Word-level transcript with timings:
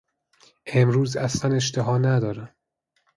امروز 0.65 1.17
اصلا 1.17 1.55
اشتها 1.55 1.97
ندارم. 1.97 2.55